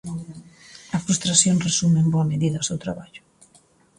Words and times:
A 0.95 0.97
frustración 1.05 1.63
resume 1.67 1.99
en 2.03 2.09
boa 2.13 2.29
medida 2.31 2.61
o 2.61 2.67
seu 2.69 2.77
traballo. 2.85 3.21